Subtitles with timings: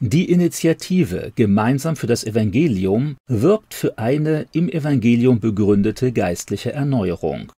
[0.00, 7.50] Die Initiative Gemeinsam für das Evangelium wirbt für eine im Evangelium begründete geistliche Erneuerung.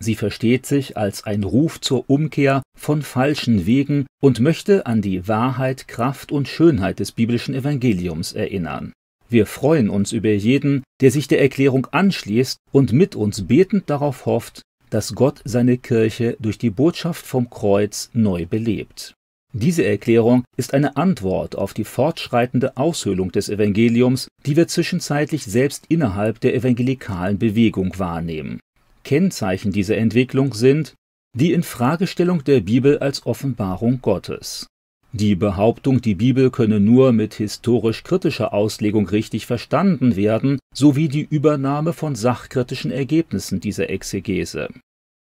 [0.00, 5.28] Sie versteht sich als ein Ruf zur Umkehr von falschen Wegen und möchte an die
[5.28, 8.94] Wahrheit, Kraft und Schönheit des biblischen Evangeliums erinnern.
[9.28, 14.24] Wir freuen uns über jeden, der sich der Erklärung anschließt und mit uns betend darauf
[14.24, 19.14] hofft, dass Gott seine Kirche durch die Botschaft vom Kreuz neu belebt.
[19.54, 25.84] Diese Erklärung ist eine Antwort auf die fortschreitende Aushöhlung des Evangeliums, die wir zwischenzeitlich selbst
[25.88, 28.60] innerhalb der evangelikalen Bewegung wahrnehmen.
[29.04, 30.94] Kennzeichen dieser Entwicklung sind
[31.36, 34.66] die Infragestellung der Bibel als Offenbarung Gottes.
[35.12, 41.26] Die Behauptung, die Bibel könne nur mit historisch kritischer Auslegung richtig verstanden werden, sowie die
[41.28, 44.68] Übernahme von sachkritischen Ergebnissen dieser Exegese.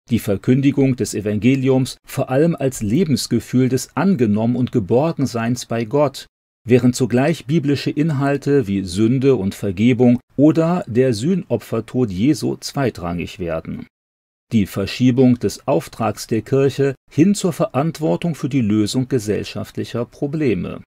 [0.09, 6.25] Die Verkündigung des Evangeliums vor allem als Lebensgefühl des Angenommen und Geborgenseins bei Gott,
[6.67, 13.85] während zugleich biblische Inhalte wie Sünde und Vergebung oder der Sühnopfertod Jesu zweitrangig werden.
[14.51, 20.81] Die Verschiebung des Auftrags der Kirche hin zur Verantwortung für die Lösung gesellschaftlicher Probleme.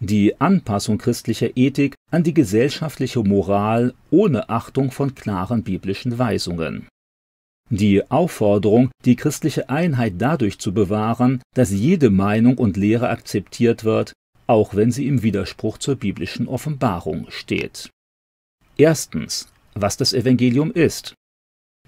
[0.00, 6.86] Die Anpassung christlicher Ethik an die gesellschaftliche Moral ohne Achtung von klaren biblischen Weisungen.
[7.74, 14.12] Die Aufforderung, die christliche Einheit dadurch zu bewahren, dass jede Meinung und Lehre akzeptiert wird,
[14.46, 17.88] auch wenn sie im Widerspruch zur biblischen Offenbarung steht.
[18.76, 21.14] Erstens, was das Evangelium ist.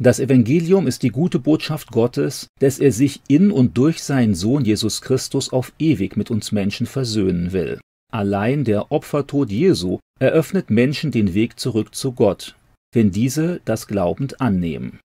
[0.01, 4.65] Das Evangelium ist die gute Botschaft Gottes, dass er sich in und durch seinen Sohn
[4.65, 7.79] Jesus Christus auf ewig mit uns Menschen versöhnen will.
[8.11, 12.57] Allein der Opfertod Jesu eröffnet Menschen den Weg zurück zu Gott,
[12.95, 14.99] wenn diese das glaubend annehmen.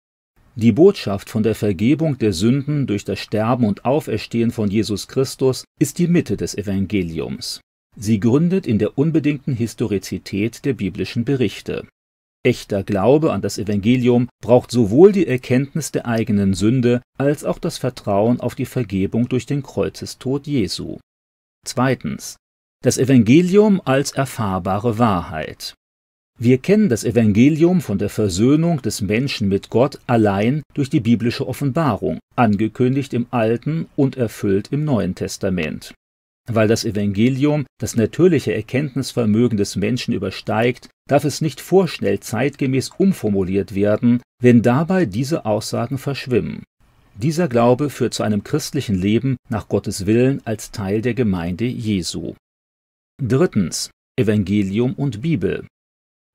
[0.61, 5.62] Die Botschaft von der Vergebung der Sünden durch das Sterben und Auferstehen von Jesus Christus
[5.78, 7.61] ist die Mitte des Evangeliums.
[7.97, 11.86] Sie gründet in der unbedingten Historizität der biblischen Berichte.
[12.45, 17.79] Echter Glaube an das Evangelium braucht sowohl die Erkenntnis der eigenen Sünde als auch das
[17.79, 20.98] Vertrauen auf die Vergebung durch den Kreuzestod Jesu.
[21.64, 22.35] Zweitens.
[22.83, 25.75] Das Evangelium als erfahrbare Wahrheit.
[26.41, 31.49] Wir kennen das Evangelium von der Versöhnung des Menschen mit Gott allein durch die biblische
[31.49, 35.95] Offenbarung, angekündigt im Alten und erfüllt im Neuen Testament.
[36.49, 43.75] Weil das Evangelium das natürliche Erkenntnisvermögen des Menschen übersteigt, darf es nicht vorschnell zeitgemäß umformuliert
[43.75, 46.63] werden, wenn dabei diese Aussagen verschwimmen.
[47.17, 52.35] Dieser Glaube führt zu einem christlichen Leben nach Gottes Willen als Teil der Gemeinde Jesu.
[53.20, 55.67] Drittens Evangelium und Bibel.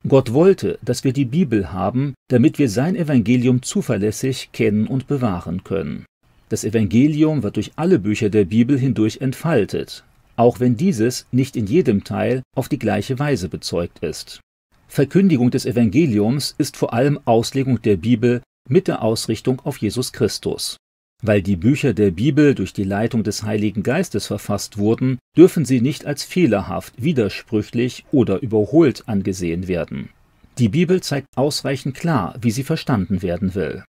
[0.08, 5.64] Gott wollte, dass wir die Bibel haben, damit wir sein Evangelium zuverlässig kennen und bewahren
[5.64, 6.06] können.
[6.50, 10.04] Das Evangelium wird durch alle Bücher der Bibel hindurch entfaltet,
[10.36, 14.42] auch wenn dieses nicht in jedem Teil auf die gleiche Weise bezeugt ist.
[14.88, 20.78] Verkündigung des Evangeliums ist vor allem Auslegung der Bibel mit der Ausrichtung auf Jesus Christus.
[21.26, 25.80] Weil die Bücher der Bibel durch die Leitung des Heiligen Geistes verfasst wurden, dürfen sie
[25.80, 30.10] nicht als fehlerhaft, widersprüchlich oder überholt angesehen werden.
[30.58, 33.86] Die Bibel zeigt ausreichend klar, wie sie verstanden werden will.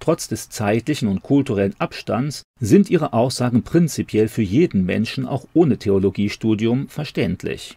[0.00, 5.76] Trotz des zeitlichen und kulturellen Abstands sind ihre Aussagen prinzipiell für jeden Menschen auch ohne
[5.76, 7.76] Theologiestudium verständlich.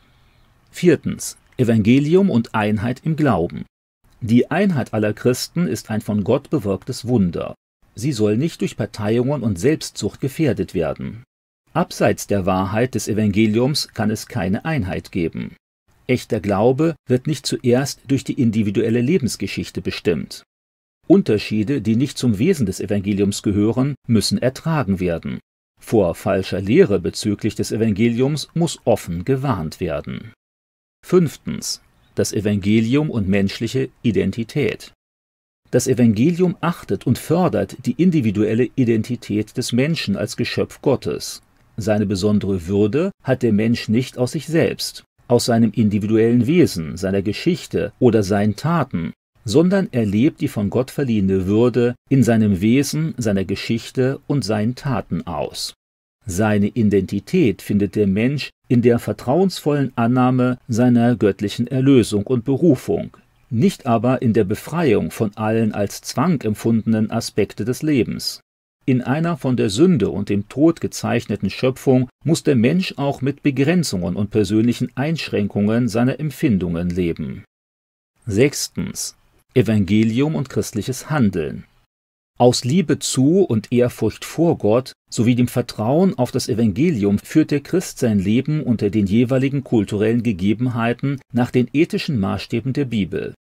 [0.72, 1.36] Viertens.
[1.58, 3.66] Evangelium und Einheit im Glauben.
[4.22, 7.54] Die Einheit aller Christen ist ein von Gott bewirktes Wunder.
[7.96, 11.24] Sie soll nicht durch Parteiungen und Selbstzucht gefährdet werden.
[11.74, 15.56] Abseits der Wahrheit des Evangeliums kann es keine Einheit geben.
[16.06, 20.44] Echter Glaube wird nicht zuerst durch die individuelle Lebensgeschichte bestimmt.
[21.08, 25.40] Unterschiede, die nicht zum Wesen des Evangeliums gehören, müssen ertragen werden.
[25.82, 30.34] Vor falscher Lehre bezüglich des Evangeliums muss offen gewarnt werden.
[31.06, 31.82] Fünftens.
[32.16, 34.94] Das Evangelium und menschliche Identität.
[35.74, 41.42] Das Evangelium achtet und fördert die individuelle Identität des Menschen als Geschöpf Gottes.
[41.78, 47.24] Seine besondere Würde hat der Mensch nicht aus sich selbst, aus seinem individuellen Wesen, seiner
[47.24, 49.14] Geschichte oder seinen Taten,
[49.46, 54.76] sondern er lebt die von Gott verliehene Würde in seinem Wesen, seiner Geschichte und seinen
[54.76, 55.74] Taten aus.
[56.24, 63.18] Seine Identität findet der Mensch in der vertrauensvollen Annahme seiner göttlichen Erlösung und Berufung,
[63.54, 68.42] nicht aber in der Befreiung von allen als Zwang empfundenen Aspekte des Lebens.
[68.86, 73.44] In einer von der Sünde und dem Tod gezeichneten Schöpfung muss der Mensch auch mit
[73.44, 77.46] Begrenzungen und persönlichen Einschränkungen seiner Empfindungen leben.
[78.26, 79.16] Sechstens.
[79.54, 81.66] Evangelium und christliches Handeln.
[82.40, 87.62] Aus Liebe zu und Ehrfurcht vor Gott sowie dem Vertrauen auf das Evangelium führt der
[87.62, 93.36] Christ sein Leben unter den jeweiligen kulturellen Gegebenheiten nach den ethischen Maßstäben der Bibel.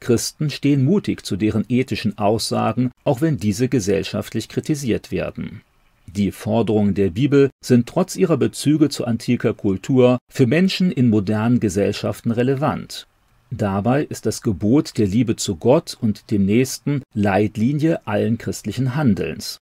[0.00, 5.62] Christen stehen mutig zu deren ethischen Aussagen, auch wenn diese gesellschaftlich kritisiert werden.
[6.06, 11.60] Die Forderungen der Bibel sind trotz ihrer Bezüge zu antiker Kultur für Menschen in modernen
[11.60, 13.06] Gesellschaften relevant.
[13.50, 19.58] Dabei ist das Gebot der Liebe zu Gott und dem Nächsten Leitlinie allen christlichen Handelns.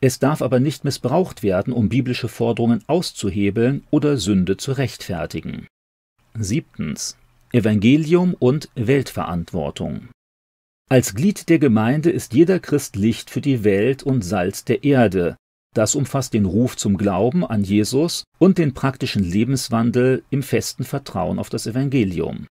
[0.00, 5.66] Es darf aber nicht missbraucht werden, um biblische Forderungen auszuhebeln oder Sünde zu rechtfertigen.
[6.38, 7.16] Siebtens.
[7.52, 10.08] Evangelium und Weltverantwortung.
[10.90, 15.36] Als Glied der Gemeinde ist jeder Christ Licht für die Welt und Salz der Erde.
[15.72, 21.38] Das umfasst den Ruf zum Glauben an Jesus und den praktischen Lebenswandel im festen Vertrauen
[21.38, 22.46] auf das Evangelium.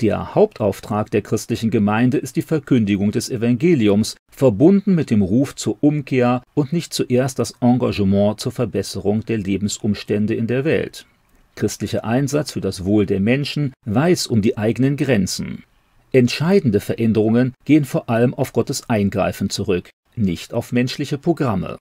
[0.00, 5.76] Der Hauptauftrag der christlichen Gemeinde ist die Verkündigung des Evangeliums, verbunden mit dem Ruf zur
[5.82, 11.06] Umkehr und nicht zuerst das Engagement zur Verbesserung der Lebensumstände in der Welt.
[11.54, 15.64] Christlicher Einsatz für das Wohl der Menschen weiß um die eigenen Grenzen.
[16.12, 21.78] Entscheidende Veränderungen gehen vor allem auf Gottes Eingreifen zurück, nicht auf menschliche Programme.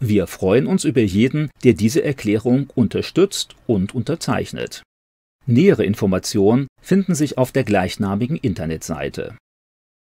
[0.00, 4.82] Wir freuen uns über jeden, der diese Erklärung unterstützt und unterzeichnet.
[5.46, 9.36] Nähere Informationen finden sich auf der gleichnamigen Internetseite